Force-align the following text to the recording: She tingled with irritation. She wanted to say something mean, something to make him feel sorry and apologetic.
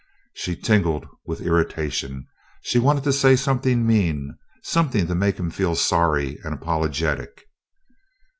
She 0.33 0.55
tingled 0.55 1.05
with 1.27 1.41
irritation. 1.41 2.25
She 2.63 2.79
wanted 2.79 3.03
to 3.03 3.13
say 3.13 3.35
something 3.35 3.85
mean, 3.85 4.35
something 4.63 5.05
to 5.05 5.13
make 5.13 5.37
him 5.37 5.51
feel 5.51 5.75
sorry 5.75 6.39
and 6.43 6.55
apologetic. 6.55 7.45